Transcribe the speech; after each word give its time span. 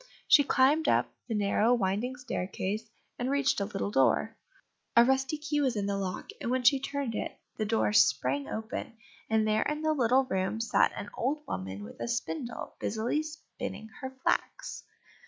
She 0.27 0.43
climbed 0.43 0.87
up 0.87 1.13
the 1.27 1.35
narrow 1.35 1.75
winding 1.75 2.15
staircase, 2.15 2.89
and 3.19 3.29
reached 3.29 3.59
a 3.59 3.65
little 3.65 3.91
door. 3.91 4.35
A 4.97 5.05
rusty 5.05 5.37
key 5.37 5.61
was 5.61 5.75
in 5.75 5.85
the 5.85 5.95
lock, 5.95 6.31
and 6.41 6.49
when 6.49 6.63
she 6.63 6.79
turned 6.79 7.13
it 7.13 7.37
the 7.57 7.65
door 7.65 7.93
sprang 7.93 8.47
open, 8.47 8.97
and 9.29 9.47
there 9.47 9.61
in 9.61 9.85
a 9.85 9.91
little 9.91 10.25
room 10.25 10.59
sat 10.59 10.91
an 10.95 11.11
old 11.15 11.43
woman 11.47 11.83
with 11.83 11.99
a 12.01 12.07
spindle, 12.07 12.73
busily 12.79 13.21
spinning 13.21 13.89
her 14.01 14.09
flax. 14.23 14.85